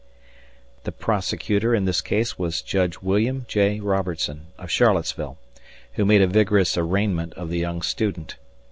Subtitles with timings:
[0.83, 3.79] The prosecutor in this case was Judge William J.
[3.79, 5.37] Robertson, of Charlottesville,
[5.93, 8.37] who made a vigorous arraignment of the young student.